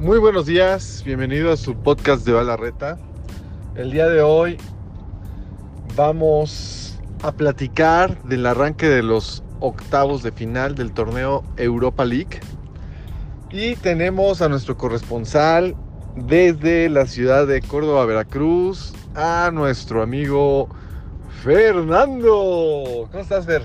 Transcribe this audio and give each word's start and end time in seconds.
Muy 0.00 0.18
buenos 0.18 0.46
días, 0.46 1.02
bienvenido 1.04 1.52
a 1.52 1.58
su 1.58 1.74
podcast 1.76 2.24
de 2.24 2.32
Balarreta. 2.32 2.96
El 3.74 3.90
día 3.90 4.08
de 4.08 4.22
hoy 4.22 4.56
vamos 5.94 6.98
a 7.22 7.32
platicar 7.32 8.22
del 8.22 8.46
arranque 8.46 8.88
de 8.88 9.02
los 9.02 9.42
octavos 9.60 10.22
de 10.22 10.32
final 10.32 10.74
del 10.74 10.94
torneo 10.94 11.44
Europa 11.58 12.06
League. 12.06 12.40
Y 13.50 13.76
tenemos 13.76 14.40
a 14.40 14.48
nuestro 14.48 14.78
corresponsal 14.78 15.76
desde 16.16 16.88
la 16.88 17.04
ciudad 17.04 17.46
de 17.46 17.60
Córdoba, 17.60 18.06
Veracruz, 18.06 18.94
a 19.14 19.50
nuestro 19.52 20.00
amigo 20.00 20.70
Fernando. 21.44 23.06
¿Cómo 23.10 23.22
estás, 23.22 23.44
Fer? 23.44 23.64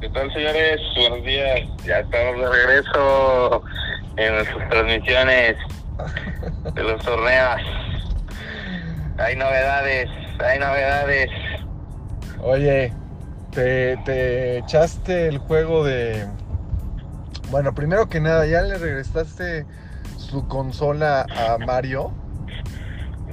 ¿Qué 0.00 0.08
tal, 0.10 0.32
señores? 0.32 0.80
Buenos 0.94 1.24
días. 1.24 1.60
Ya 1.84 1.98
estamos 1.98 2.38
de 2.38 2.48
regreso 2.48 3.64
en 4.16 4.34
nuestras 4.34 4.68
transmisiones 4.68 5.56
de 6.74 6.82
los 6.82 7.04
torneos. 7.04 7.60
Hay 9.18 9.36
novedades, 9.36 10.08
hay 10.40 10.58
novedades. 10.58 11.30
Oye, 12.40 12.92
te, 13.52 13.96
te 13.98 14.58
echaste 14.58 15.28
el 15.28 15.38
juego 15.38 15.84
de... 15.84 16.26
Bueno, 17.50 17.74
primero 17.74 18.08
que 18.08 18.20
nada, 18.20 18.46
¿ya 18.46 18.62
le 18.62 18.78
regresaste 18.78 19.66
su 20.16 20.48
consola 20.48 21.26
a 21.36 21.58
Mario? 21.58 22.12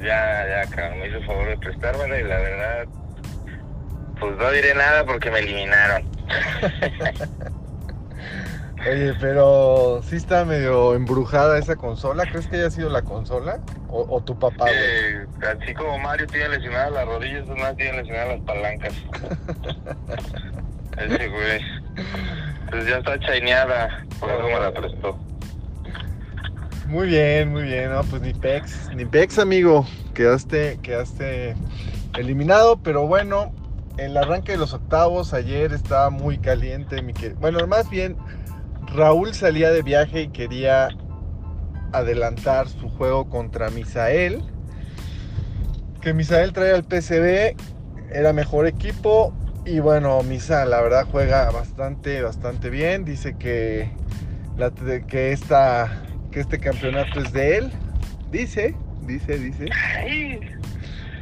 Ya, 0.02 0.46
ya, 0.48 0.70
cabrón, 0.70 1.00
me 1.00 1.08
hizo 1.08 1.18
el 1.18 1.26
favor 1.26 1.48
de 1.48 1.58
prestármela 1.58 2.20
y 2.20 2.24
la 2.24 2.38
verdad, 2.38 2.88
pues 4.20 4.38
no 4.38 4.52
diré 4.52 4.74
nada 4.76 5.06
porque 5.06 5.32
me 5.32 5.40
eliminaron. 5.40 6.04
Oye, 8.88 9.14
pero 9.20 10.02
sí 10.04 10.16
está 10.16 10.46
medio 10.46 10.96
embrujada 10.96 11.58
esa 11.58 11.76
consola. 11.76 12.26
¿Crees 12.26 12.48
que 12.48 12.56
haya 12.56 12.70
sido 12.70 12.90
la 12.90 13.02
consola? 13.02 13.60
¿O, 13.90 14.06
o 14.10 14.22
tu 14.22 14.38
papá, 14.38 14.66
güey? 14.66 14.74
Eh, 14.74 15.28
así 15.42 15.74
como 15.74 15.98
Mario 16.00 16.28
tiene 16.28 16.50
lesionadas 16.50 16.92
las 16.94 17.06
rodillas, 17.06 17.48
más 17.48 17.76
tiene 17.76 17.98
lesionadas 17.98 18.38
las 18.38 18.42
palancas. 18.46 18.94
Ese 20.98 21.28
güey. 21.28 21.62
Pues 22.70 22.88
ya 22.88 22.98
está 22.98 23.20
chaineada, 23.20 24.06
por 24.20 24.30
eso 24.30 24.44
me 24.44 24.60
la 24.60 24.72
prestó. 24.72 25.18
Muy 26.88 27.08
bien, 27.08 27.52
muy 27.52 27.64
bien. 27.64 27.92
No, 27.92 28.04
pues 28.04 28.22
ni 28.22 28.34
pex, 28.34 28.90
ni 28.96 29.06
pex, 29.06 29.40
amigo. 29.40 29.86
Quedaste, 30.14 30.80
quedaste 30.82 31.56
eliminado, 32.18 32.78
pero 32.82 33.08
bueno, 33.08 33.54
el 33.98 34.16
arranque 34.18 34.54
de 34.54 34.58
los 34.58 34.74
octavos 34.74 35.34
ayer 35.34 35.74
estaba 35.74 36.10
muy 36.10 36.38
caliente, 36.38 37.02
mi 37.02 37.14
que... 37.14 37.30
Bueno, 37.30 37.66
más 37.68 37.90
bien, 37.90 38.18
Raúl 38.94 39.34
salía 39.34 39.72
de 39.72 39.82
viaje 39.82 40.24
y 40.24 40.28
quería 40.30 40.90
adelantar 41.92 42.68
su 42.68 42.90
juego 42.90 43.30
contra 43.30 43.70
Misael. 43.70 44.42
Que 46.02 46.14
Misael 46.14 46.54
trae 46.54 46.72
al 46.74 46.84
PCB, 46.84 47.56
era 48.12 48.34
mejor 48.34 48.68
equipo. 48.68 49.34
Y 49.66 49.80
bueno, 49.80 50.22
Misa 50.24 50.66
la 50.66 50.82
verdad 50.82 51.06
juega 51.12 51.52
bastante, 51.52 52.22
bastante 52.22 52.70
bien. 52.70 53.06
Dice 53.06 53.36
que, 53.38 53.92
la, 54.58 54.72
que, 54.72 55.32
esta, 55.32 56.02
que 56.32 56.40
este 56.40 56.60
campeonato 56.60 57.20
es 57.20 57.32
de 57.34 57.58
él. 57.58 57.72
Dice, 58.32 58.76
dice, 59.06 59.38
dice. 59.38 59.66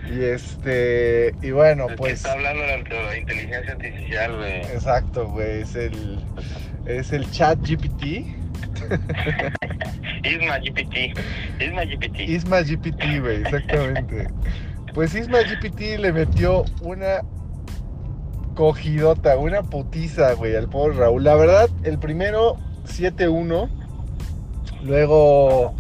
Y 0.10 0.23
este, 0.23 1.36
y 1.42 1.52
bueno, 1.52 1.88
pues. 1.98 2.14
Está 2.14 2.34
hablando 2.34 2.64
de 2.64 2.78
la, 2.78 3.04
la 3.04 3.18
inteligencia 3.18 3.73
artificial, 3.73 4.38
güey. 4.38 4.62
Exacto, 4.62 5.28
güey. 5.28 5.62
Es 5.62 5.76
el, 5.76 6.20
es 6.88 7.12
el 7.12 7.30
chat 7.32 7.60
GPT. 7.60 8.04
Isma 10.24 10.58
GPT. 10.60 11.17
Isma 11.60 11.84
GPT. 11.84 12.20
Isma 12.20 12.61
GPT, 12.61 13.22
güey, 13.22 13.42
exactamente. 13.42 14.28
Pues 14.94 15.14
Isma 15.14 15.39
GPT 15.39 16.00
le 16.00 16.11
metió 16.11 16.64
una 16.82 17.22
cogidota, 18.56 19.38
una 19.38 19.61
putiza, 19.64 20.34
güey, 20.34 20.56
al 20.56 20.70
pobre 20.70 20.95
Raúl. 20.95 21.23
La 21.23 21.36
verdad, 21.36 21.70
el 21.84 22.00
primero 22.00 22.58
7-1. 22.86 23.70
Luego 24.84 25.76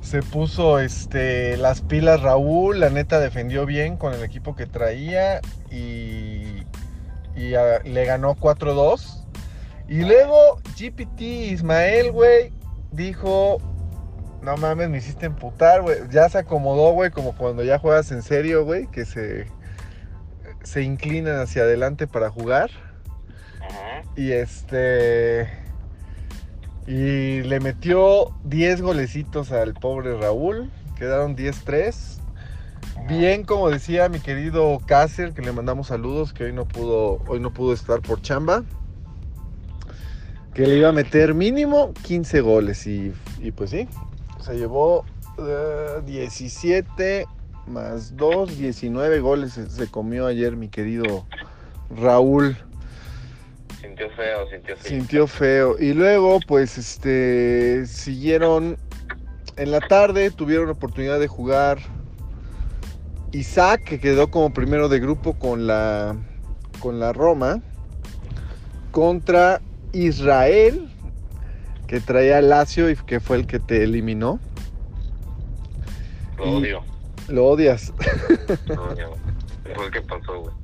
se 0.00 0.22
puso 0.22 0.78
este, 0.78 1.56
las 1.56 1.80
pilas 1.80 2.20
Raúl. 2.20 2.80
La 2.80 2.90
neta 2.90 3.18
defendió 3.18 3.66
bien 3.66 3.96
con 3.96 4.14
el 4.14 4.22
equipo 4.22 4.54
que 4.54 4.66
traía. 4.66 5.40
Y, 5.70 6.62
y 7.34 7.50
le 7.84 8.04
ganó 8.04 8.36
4-2. 8.36 9.27
Y 9.88 10.04
luego 10.04 10.60
GPT 10.78 11.20
Ismael, 11.20 12.12
güey, 12.12 12.52
dijo, 12.92 13.58
no 14.42 14.56
mames, 14.56 14.90
me 14.90 14.98
hiciste 14.98 15.26
emputar, 15.26 15.82
güey. 15.82 15.98
Ya 16.10 16.28
se 16.28 16.38
acomodó, 16.38 16.92
güey, 16.92 17.10
como 17.10 17.34
cuando 17.34 17.64
ya 17.64 17.78
juegas 17.78 18.12
en 18.12 18.22
serio, 18.22 18.64
güey, 18.64 18.86
que 18.88 19.04
se, 19.04 19.46
se 20.62 20.82
inclinan 20.82 21.40
hacia 21.40 21.62
adelante 21.62 22.06
para 22.06 22.30
jugar. 22.30 22.70
Ajá. 23.60 24.02
Y 24.16 24.32
este... 24.32 25.48
Y 26.86 27.42
le 27.42 27.60
metió 27.60 28.34
10 28.44 28.80
golecitos 28.80 29.52
al 29.52 29.74
pobre 29.74 30.18
Raúl. 30.18 30.70
Quedaron 30.96 31.36
10-3. 31.36 32.18
Bien, 33.06 33.44
como 33.44 33.70
decía 33.70 34.08
mi 34.08 34.20
querido 34.20 34.78
Cácer, 34.86 35.32
que 35.34 35.42
le 35.42 35.52
mandamos 35.52 35.88
saludos, 35.88 36.32
que 36.32 36.44
hoy 36.44 36.52
no 36.52 36.66
pudo, 36.66 37.22
hoy 37.26 37.40
no 37.40 37.52
pudo 37.52 37.74
estar 37.74 38.00
por 38.00 38.22
chamba. 38.22 38.64
Que 40.54 40.66
le 40.66 40.78
iba 40.78 40.88
a 40.88 40.92
meter 40.92 41.34
mínimo 41.34 41.92
15 42.02 42.40
goles. 42.40 42.86
Y, 42.86 43.12
y 43.40 43.52
pues 43.52 43.70
sí, 43.70 43.88
se 44.40 44.56
llevó 44.56 45.04
eh, 45.38 46.02
17 46.04 47.26
más 47.68 48.16
2, 48.16 48.58
19 48.58 49.20
goles 49.20 49.52
se, 49.52 49.68
se 49.70 49.86
comió 49.88 50.26
ayer 50.26 50.56
mi 50.56 50.68
querido 50.68 51.26
Raúl. 51.90 52.56
Sintió 53.80 54.10
feo, 54.10 54.50
sintió 54.50 54.76
feo. 54.76 54.90
Sintió 54.90 55.26
feo. 55.26 55.76
Y 55.78 55.92
luego, 55.92 56.40
pues, 56.46 56.78
este, 56.78 57.86
siguieron 57.86 58.76
en 59.56 59.70
la 59.70 59.80
tarde, 59.80 60.30
tuvieron 60.30 60.68
oportunidad 60.68 61.20
de 61.20 61.28
jugar 61.28 61.78
Isaac, 63.32 63.84
que 63.84 64.00
quedó 64.00 64.30
como 64.30 64.52
primero 64.52 64.88
de 64.88 65.00
grupo 65.00 65.34
con 65.34 65.66
la, 65.66 66.16
con 66.80 66.98
la 66.98 67.12
Roma, 67.12 67.60
contra 68.90 69.60
Israel, 69.92 70.88
que 71.86 72.00
traía 72.00 72.38
al 72.38 72.48
Lazio 72.50 72.90
y 72.90 72.96
que 72.96 73.20
fue 73.20 73.36
el 73.38 73.46
que 73.46 73.58
te 73.58 73.82
eliminó. 73.84 74.40
Lo 76.36 76.46
y- 76.46 76.54
odio. 76.56 76.80
Lo 77.28 77.46
odias. 77.46 77.92
Lo 78.66 78.84
odio. 78.84 79.10
Fue 79.74 79.86
el 79.86 79.90
que 79.92 80.00
pasó, 80.02 80.40
güey. 80.40 80.54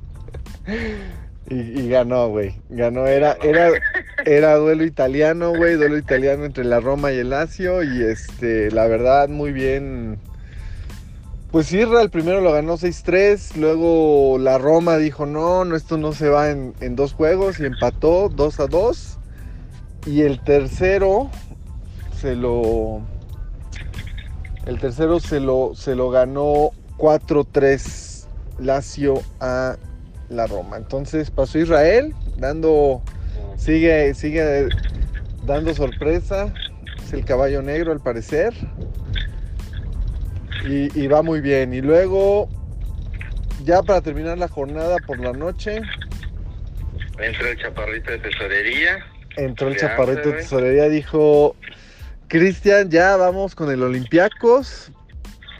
Y, 1.49 1.79
y 1.81 1.89
ganó, 1.89 2.29
güey. 2.29 2.55
Ganó, 2.69 3.05
era, 3.05 3.37
era, 3.43 3.69
era 4.25 4.55
duelo 4.55 4.83
italiano, 4.83 5.51
güey. 5.55 5.75
Duelo 5.75 5.97
italiano 5.97 6.43
entre 6.45 6.63
la 6.63 6.79
Roma 6.79 7.11
y 7.11 7.17
el 7.19 7.29
Lazio. 7.29 7.83
Y 7.83 8.01
este, 8.03 8.71
la 8.71 8.87
verdad, 8.87 9.29
muy 9.29 9.51
bien. 9.51 10.17
Pues 11.55 11.71
Irra 11.71 12.01
el 12.01 12.09
primero 12.09 12.41
lo 12.41 12.51
ganó 12.51 12.73
6-3. 12.73 13.55
Luego 13.55 14.37
la 14.37 14.57
Roma 14.57 14.97
dijo, 14.97 15.25
no, 15.25 15.63
no, 15.63 15.77
esto 15.77 15.97
no 15.97 16.11
se 16.11 16.27
va 16.27 16.51
en, 16.51 16.73
en 16.81 16.97
dos 16.97 17.13
juegos. 17.13 17.61
Y 17.61 17.65
empató 17.65 18.29
2-2. 18.29 19.17
Y 20.05 20.23
el 20.23 20.43
tercero 20.43 21.29
se 22.19 22.35
lo. 22.35 22.99
El 24.65 24.81
tercero 24.81 25.21
se 25.21 25.39
lo, 25.39 25.75
se 25.75 25.95
lo 25.95 26.09
ganó 26.09 26.71
4-3 26.97 28.27
Lazio 28.59 29.21
a 29.39 29.77
la 30.27 30.47
Roma. 30.47 30.75
Entonces 30.75 31.31
pasó 31.31 31.57
Israel, 31.57 32.13
dando, 32.37 33.01
sigue, 33.55 34.13
sigue 34.13 34.67
dando 35.45 35.73
sorpresa. 35.73 36.53
Es 37.01 37.13
el 37.13 37.23
caballo 37.23 37.61
negro 37.61 37.93
al 37.93 38.01
parecer. 38.01 38.53
Y, 40.67 40.99
y 40.99 41.07
va 41.07 41.21
muy 41.21 41.41
bien. 41.41 41.73
Y 41.73 41.81
luego, 41.81 42.49
ya 43.63 43.83
para 43.83 44.01
terminar 44.01 44.37
la 44.37 44.47
jornada 44.47 44.97
por 45.05 45.19
la 45.19 45.31
noche, 45.31 45.81
Entra 47.19 47.49
el 47.49 47.57
chaparrito 47.57 48.11
de 48.11 48.19
tesorería. 48.19 49.05
entró 49.37 49.69
el 49.69 49.77
chaparrito 49.77 50.29
de 50.29 50.37
tesorería, 50.37 50.89
dijo, 50.89 51.55
Cristian, 52.27 52.89
ya 52.89 53.15
vamos 53.15 53.55
con 53.55 53.71
el 53.71 53.81
Olympiacos. 53.83 54.91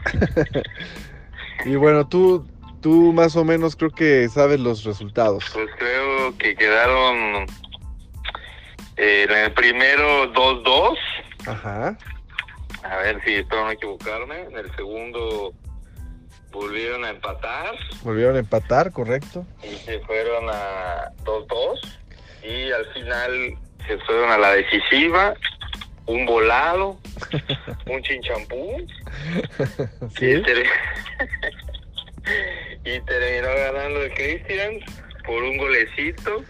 y 1.64 1.76
bueno, 1.76 2.06
tú, 2.06 2.46
tú 2.82 3.12
más 3.12 3.36
o 3.36 3.44
menos 3.44 3.74
creo 3.74 3.90
que 3.90 4.28
sabes 4.28 4.60
los 4.60 4.84
resultados. 4.84 5.44
Pues 5.54 5.68
creo 5.78 6.36
que 6.36 6.54
quedaron 6.54 7.46
eh, 8.96 9.26
en 9.28 9.36
el 9.36 9.52
primero 9.52 10.32
2-2. 10.34 10.96
Ajá. 11.46 11.96
A 12.90 12.96
ver 12.98 13.22
si 13.24 13.34
espero 13.34 13.64
no 13.64 13.70
equivocarme. 13.70 14.42
En 14.42 14.56
el 14.56 14.74
segundo 14.76 15.52
volvieron 16.52 17.04
a 17.04 17.10
empatar 17.10 17.74
Volvieron 18.02 18.36
a 18.36 18.38
empatar, 18.38 18.92
correcto. 18.92 19.44
y 19.62 19.74
se 19.76 19.98
fueron 20.00 20.48
a 20.48 21.10
2-2. 21.24 21.80
Y 22.44 22.70
al 22.72 22.86
final 22.94 23.58
se 23.86 23.98
fueron 23.98 24.30
a 24.30 24.38
la 24.38 24.52
decisiva 24.52 25.34
un 26.06 26.24
volado, 26.24 26.98
un 27.86 28.02
chinchampú. 28.02 28.78
¿Sí? 30.18 30.26
Y, 30.26 30.42
ter- 30.42 30.66
y 32.84 33.00
terminó 33.00 33.48
ganando 33.54 34.02
el 34.02 34.14
Cristian 34.14 34.72
por 35.26 35.42
un 35.42 35.56
golecito. 35.56 36.42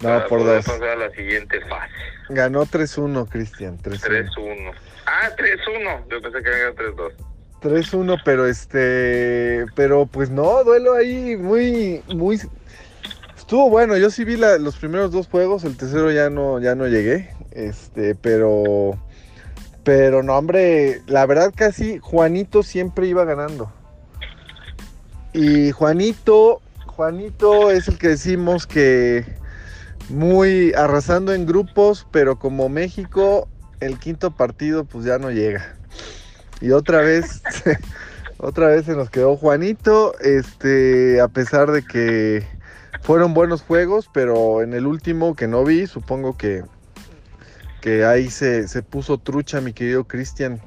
No, 0.00 0.08
para 0.10 0.26
por 0.26 0.38
poder 0.40 0.56
dos. 0.56 0.66
pasar 0.66 0.88
a 0.90 0.96
la 0.96 1.10
siguiente 1.10 1.60
fase. 1.62 1.92
Ganó 2.28 2.64
3-1, 2.66 3.28
Cristian. 3.28 3.78
3-1. 3.78 4.72
3-1. 5.08 5.10
Ah, 5.10 5.30
3-1. 5.36 6.04
Yo 6.10 6.20
pensé 6.22 6.42
que 6.42 6.48
había 6.50 6.74
3-2. 6.74 7.12
3-1, 7.60 8.20
pero 8.24 8.46
este. 8.46 9.66
Pero 9.74 10.06
pues 10.06 10.30
no, 10.30 10.62
duelo 10.64 10.94
ahí 10.94 11.36
muy. 11.36 12.02
muy 12.14 12.40
Estuvo 13.36 13.70
bueno, 13.70 13.96
yo 13.96 14.10
sí 14.10 14.24
vi 14.24 14.36
la- 14.36 14.58
los 14.58 14.76
primeros 14.76 15.10
dos 15.10 15.26
juegos, 15.26 15.64
el 15.64 15.76
tercero 15.76 16.12
ya 16.12 16.28
no, 16.28 16.60
ya 16.60 16.74
no 16.74 16.86
llegué. 16.86 17.30
Este, 17.52 18.14
pero. 18.14 18.98
Pero 19.84 20.22
no, 20.22 20.36
hombre, 20.36 21.00
la 21.06 21.24
verdad 21.24 21.50
casi 21.56 21.98
Juanito 21.98 22.62
siempre 22.62 23.06
iba 23.06 23.24
ganando. 23.24 23.72
Y 25.32 25.70
Juanito, 25.70 26.60
Juanito 26.86 27.70
es 27.70 27.88
el 27.88 27.96
que 27.98 28.08
decimos 28.08 28.66
que 28.66 29.24
muy 30.10 30.72
arrasando 30.74 31.32
en 31.32 31.46
grupos, 31.46 32.06
pero 32.10 32.38
como 32.38 32.68
México, 32.68 33.48
el 33.80 33.98
quinto 33.98 34.30
partido 34.30 34.84
pues 34.84 35.04
ya 35.04 35.18
no 35.18 35.30
llega. 35.30 35.74
Y 36.60 36.70
otra 36.72 37.00
vez, 37.02 37.42
otra 38.38 38.68
vez 38.68 38.86
se 38.86 38.94
nos 38.96 39.10
quedó 39.10 39.36
Juanito, 39.36 40.18
este, 40.20 41.20
a 41.20 41.28
pesar 41.28 41.70
de 41.70 41.84
que 41.84 42.44
fueron 43.02 43.34
buenos 43.34 43.62
juegos, 43.62 44.08
pero 44.12 44.62
en 44.62 44.72
el 44.74 44.86
último 44.86 45.36
que 45.36 45.46
no 45.46 45.64
vi, 45.64 45.86
supongo 45.86 46.36
que, 46.36 46.64
que 47.80 48.04
ahí 48.04 48.28
se, 48.30 48.66
se 48.68 48.82
puso 48.82 49.18
trucha 49.18 49.60
mi 49.60 49.72
querido 49.72 50.04
Cristian. 50.04 50.60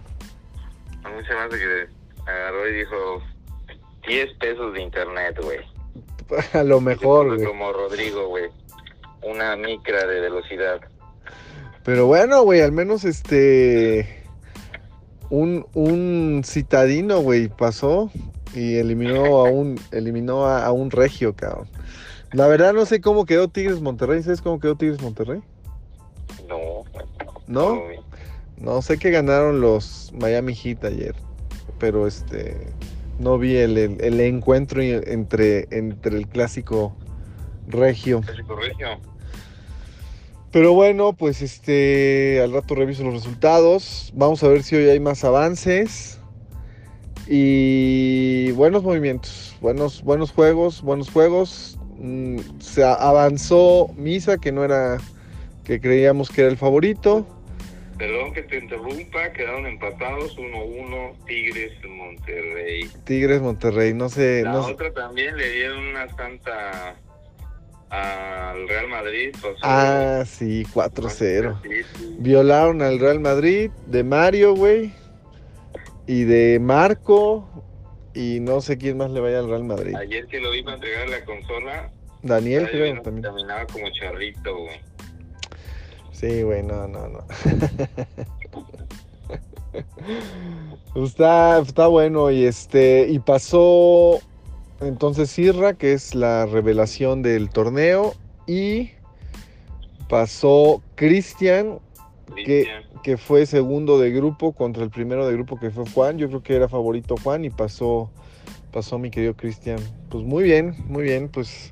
A 1.04 1.10
mí 1.10 1.24
se 1.28 1.34
me 1.34 1.40
hace 1.42 1.58
que 1.58 1.88
agarró 2.30 2.70
y 2.70 2.74
dijo 2.74 3.24
10 4.08 4.38
pesos 4.38 4.74
de 4.74 4.82
internet, 4.82 5.38
güey. 5.44 5.60
A 6.54 6.64
lo 6.64 6.80
mejor, 6.80 7.26
Como- 7.26 7.36
güey. 7.36 7.48
Como 7.48 7.74
Rodrigo, 7.74 8.28
güey. 8.30 8.46
Una 9.24 9.56
micra 9.58 10.08
de 10.08 10.22
velocidad. 10.22 10.80
Pero 11.84 12.06
bueno, 12.08 12.44
güey, 12.44 12.62
al 12.62 12.72
menos 12.72 13.04
este. 13.06 14.24
Un, 15.30 15.66
un 15.74 16.42
citadino, 16.44 17.22
güey, 17.22 17.48
pasó 17.48 18.12
y 18.54 18.76
eliminó 18.76 19.38
a 19.46 19.50
un, 19.50 19.80
eliminó 19.92 20.46
a, 20.46 20.66
a 20.66 20.72
un 20.74 20.92
regio, 20.92 21.34
cabrón. 21.36 21.70
La 22.34 22.48
verdad 22.48 22.74
no 22.74 22.86
sé 22.86 23.00
cómo 23.00 23.26
quedó 23.26 23.48
Tigres 23.48 23.80
Monterrey. 23.82 24.22
¿Sabes 24.24 24.42
cómo 24.42 24.60
quedó 24.60 24.76
Tigres 24.76 25.02
Monterrey? 25.02 25.42
No. 26.50 26.84
¿No? 27.48 27.82
güey. 27.82 28.00
No, 28.58 28.82
sé 28.82 28.98
que 28.98 29.10
ganaron 29.10 29.60
los 29.62 30.12
Miami 30.14 30.54
Heat 30.54 30.84
ayer, 30.84 31.16
pero 31.80 32.06
este 32.08 32.68
no 33.20 33.38
vi 33.38 33.56
el, 33.56 33.78
el- 33.78 34.02
el 34.02 34.20
encuentro 34.20 34.82
entre, 34.82 35.68
entre 35.72 36.18
el 36.18 36.28
clásico 36.28 36.96
regio. 37.68 38.22
Clásico 38.22 38.56
Regio. 38.56 38.88
Pero 40.52 40.74
bueno, 40.74 41.14
pues 41.14 41.42
este 41.42 42.42
al 42.44 42.52
rato 42.54 42.76
reviso 42.76 43.04
los 43.04 43.14
resultados. 43.14 44.12
Vamos 44.16 44.44
a 44.44 44.50
ver 44.50 44.64
si 44.64 44.76
hoy 44.76 44.90
hay 44.90 45.00
más 45.00 45.24
avances. 45.24 46.20
Y 47.28 48.52
buenos 48.52 48.84
movimientos, 48.84 49.56
buenos, 49.62 50.04
buenos 50.04 50.32
juegos, 50.32 50.82
buenos 50.82 51.10
juegos. 51.10 51.80
Mm, 51.98 52.40
se 52.60 52.84
avanzó 52.84 53.90
Misa, 53.96 54.38
que 54.38 54.52
no 54.52 54.66
era, 54.66 54.98
que 55.64 55.80
creíamos 55.80 56.30
que 56.30 56.42
era 56.42 56.50
el 56.50 56.58
favorito. 56.58 57.26
Perdón 57.98 58.34
que 58.34 58.42
te 58.42 58.58
interrumpa, 58.58 59.32
quedaron 59.32 59.66
empatados 59.68 60.36
1-1 60.38 61.14
Tigres 61.26 61.72
Monterrey. 61.88 62.90
Tigres 63.06 63.42
Monterrey, 63.42 63.94
no 63.94 64.10
sé, 64.10 64.42
La 64.44 64.54
no 64.54 64.66
sé- 64.66 64.74
otra 64.74 64.92
también 64.92 65.38
le 65.38 65.50
dieron 65.52 65.86
una 65.86 66.10
santa 66.10 66.96
al 67.92 68.68
Real 68.68 68.88
Madrid. 68.88 69.32
pasó- 69.34 69.56
Ah, 69.62 70.24
sí, 70.26 70.66
4-0. 70.74 71.60
Sí, 71.62 71.70
sí. 71.98 72.16
Violaron 72.20 72.82
al 72.82 73.00
Real 73.00 73.20
Madrid 73.20 73.70
de 73.88 74.04
Mario, 74.04 74.56
güey. 74.56 74.94
Y 76.08 76.24
de 76.24 76.60
Marco. 76.62 77.48
Y 78.14 78.40
no 78.42 78.62
sé 78.62 78.78
quién 78.78 78.98
más 78.98 79.12
le 79.12 79.20
vaya 79.20 79.40
al 79.40 79.50
Real 79.50 79.64
Madrid. 79.64 79.96
Ayer 79.96 80.26
que 80.28 80.40
lo 80.40 80.52
vi 80.52 80.64
para 80.64 80.76
entregar 80.76 81.08
la 81.10 81.24
consola, 81.24 81.92
Daniel, 82.24 82.68
creo, 82.70 82.96
no 82.96 83.02
también. 83.02 83.24
caminaba 83.24 83.66
como 83.68 83.90
charrito, 83.92 84.58
güey. 84.58 84.80
Sí, 86.12 86.42
güey, 86.44 86.62
no, 86.62 86.88
no, 86.88 87.08
no. 87.08 87.26
está, 91.06 91.60
está 91.60 91.88
bueno 91.88 92.30
y 92.32 92.44
este 92.46 93.08
y 93.10 93.20
pasó 93.20 94.20
entonces 94.82 95.30
Sirra, 95.30 95.74
que 95.74 95.94
es 95.94 96.16
la 96.16 96.46
revelación 96.46 97.22
del 97.22 97.50
torneo 97.50 98.14
y 98.48 98.92
pasó 100.10 100.82
Cristian, 100.96 101.80
que, 102.36 102.68
que 103.04 103.18
fue 103.18 103.46
segundo 103.46 104.00
de 104.00 104.12
grupo 104.12 104.54
contra 104.54 104.84
el 104.84 104.90
primero 104.90 105.28
de 105.28 105.34
grupo 105.34 105.60
que 105.60 105.70
fue 105.70 105.86
Juan. 105.90 106.18
Yo 106.18 106.28
creo 106.28 106.44
que 106.44 106.56
era 106.56 106.68
favorito 106.68 107.16
Juan 107.24 107.46
y 107.46 107.50
pasó 107.50 108.12
pasó 108.72 108.98
mi 108.98 109.12
querido 109.12 109.36
Cristian. 109.36 109.80
Pues 110.10 110.24
muy 110.24 110.44
bien, 110.44 110.76
muy 110.88 111.04
bien, 111.04 111.30
pues 111.30 111.72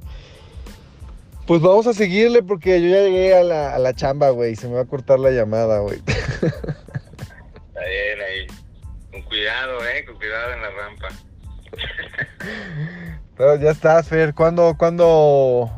pues 1.47 1.61
vamos 1.61 1.87
a 1.87 1.93
seguirle 1.93 2.43
porque 2.43 2.79
yo 2.79 2.89
ya 2.89 3.01
llegué 3.01 3.35
a 3.35 3.43
la, 3.43 3.73
a 3.73 3.79
la 3.79 3.95
chamba, 3.95 4.29
güey. 4.29 4.55
Se 4.55 4.67
me 4.67 4.75
va 4.75 4.81
a 4.81 4.85
cortar 4.85 5.19
la 5.19 5.31
llamada, 5.31 5.79
güey. 5.79 5.97
Está 5.97 6.45
bien 7.73 8.21
ahí. 8.21 8.47
Con 9.11 9.23
cuidado, 9.23 9.83
eh, 9.87 10.05
con 10.05 10.15
cuidado 10.17 10.53
en 10.53 10.61
la 10.61 10.69
rampa. 10.69 11.07
Pero 13.39 13.55
ya 13.55 13.71
estás, 13.71 14.09
Fer. 14.09 14.33
¿Cuándo, 14.33 14.75
cuándo, 14.77 15.71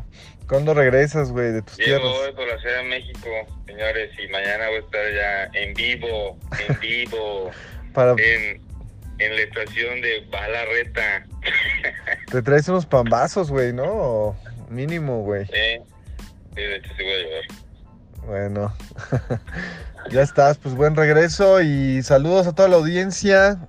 cuándo 0.50 0.74
regresas, 0.74 1.32
güey, 1.32 1.52
de 1.52 1.62
tus 1.62 1.78
Llego 1.78 2.00
tierras? 2.00 2.18
hoy 2.26 2.34
por 2.34 2.48
la 2.48 2.58
Ciudad 2.58 2.78
de 2.78 2.84
México, 2.86 3.30
señores, 3.68 4.10
y 4.18 4.28
mañana 4.32 4.68
voy 4.70 4.78
a 4.78 4.80
estar 4.80 5.14
ya 5.14 5.60
en 5.60 5.74
vivo, 5.76 6.40
en 6.68 6.80
vivo, 6.80 7.52
Para, 7.94 8.14
en, 8.14 8.60
en 9.20 9.36
la 9.36 9.42
estación 9.44 10.02
de 10.02 10.26
Balarreta. 10.32 11.24
te 12.32 12.42
traes 12.42 12.68
unos 12.68 12.88
pambazos, 12.88 13.52
güey, 13.52 13.74
¿no? 13.74 13.84
O 13.86 14.36
Mínimo, 14.72 15.22
güey. 15.22 15.46
¿eh? 15.54 15.84
Sí, 16.56 16.62
de 16.62 16.78
hecho 16.78 16.90
sí 16.98 17.04
voy 17.04 17.14
a 17.14 17.18
llevar. 17.18 17.44
Bueno, 18.26 18.76
ya 20.10 20.24
estás, 20.24 20.58
pues 20.58 20.74
buen 20.74 20.96
regreso 20.96 21.62
y 21.62 22.02
saludos 22.02 22.48
a 22.48 22.56
toda 22.56 22.70
la 22.70 22.78
audiencia. 22.78 23.60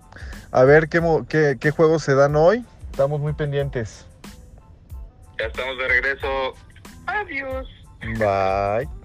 A 0.51 0.65
ver 0.65 0.89
qué, 0.89 1.03
qué, 1.29 1.59
qué 1.61 1.71
juegos 1.71 2.05
se 2.05 2.15
dan 2.15 2.37
hoy. 2.37 2.65
Estamos 2.93 3.21
muy 3.21 3.33
pendientes. 3.33 4.07
Ya 5.39 5.47
estamos 5.47 5.79
de 5.79 5.89
regreso. 5.89 6.53
Adiós. 7.07 7.67
Bye. 8.19 9.02